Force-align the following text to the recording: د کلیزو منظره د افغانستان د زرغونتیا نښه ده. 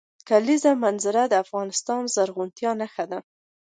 د 0.19 0.21
کلیزو 0.29 0.71
منظره 0.83 1.21
د 1.27 1.33
افغانستان 1.43 2.01
د 2.05 2.11
زرغونتیا 2.15 2.71
نښه 2.81 3.05
ده. 3.11 3.19